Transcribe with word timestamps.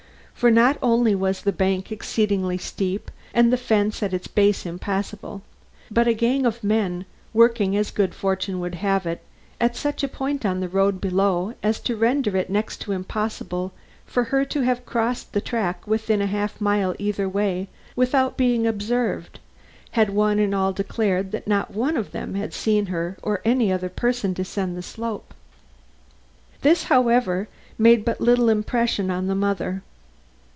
For 0.33 0.49
not 0.49 0.79
only 0.81 1.13
was 1.13 1.43
the 1.43 1.51
bank 1.51 1.91
exceedingly 1.91 2.57
steep 2.57 3.11
and 3.31 3.53
the 3.53 3.57
fence 3.57 4.01
at 4.01 4.11
its 4.11 4.25
base 4.27 4.65
impassable, 4.65 5.43
but 5.91 6.07
a 6.07 6.15
gang 6.15 6.47
of 6.47 6.63
men, 6.63 7.05
working 7.31 7.77
as 7.77 7.91
good 7.91 8.15
fortune 8.15 8.59
would 8.59 8.73
have 8.73 9.05
it, 9.05 9.21
at 9.59 9.75
such 9.75 10.01
a 10.03 10.07
point 10.07 10.43
on 10.43 10.59
the 10.59 10.67
road 10.67 10.99
below 10.99 11.53
as 11.61 11.79
to 11.81 11.95
render 11.95 12.35
it 12.35 12.49
next 12.49 12.81
to 12.81 12.91
impossible 12.91 13.71
for 14.07 14.23
her 14.33 14.43
to 14.45 14.61
have 14.61 14.83
crossed 14.83 15.33
the 15.33 15.41
track 15.41 15.85
within 15.85 16.23
a 16.23 16.25
half 16.25 16.59
mile 16.59 16.95
either 16.97 17.29
way 17.29 17.67
without 17.95 18.35
being 18.35 18.65
observed, 18.65 19.39
had 19.91 20.09
one 20.09 20.39
and 20.39 20.55
all 20.55 20.73
declared 20.73 21.31
that 21.31 21.47
not 21.47 21.69
one 21.75 21.95
of 21.95 22.13
them 22.13 22.33
had 22.33 22.51
seen 22.51 22.87
her 22.87 23.15
or 23.21 23.41
any 23.45 23.71
other 23.71 23.89
person 23.89 24.33
descend 24.33 24.75
the 24.75 24.81
slope. 24.81 25.35
This, 26.63 26.85
however, 26.85 27.47
made 27.77 28.03
but 28.03 28.19
little 28.19 28.49
impression 28.49 29.11
on 29.11 29.27
the 29.27 29.35
mother. 29.35 29.83